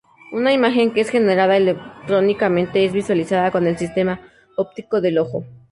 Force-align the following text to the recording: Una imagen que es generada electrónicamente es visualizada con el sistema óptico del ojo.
Una 0.31 0.51
imagen 0.51 0.91
que 0.95 1.01
es 1.01 1.11
generada 1.11 1.55
electrónicamente 1.55 2.83
es 2.83 2.91
visualizada 2.91 3.51
con 3.51 3.67
el 3.67 3.77
sistema 3.77 4.19
óptico 4.57 4.99
del 4.99 5.19
ojo. 5.19 5.45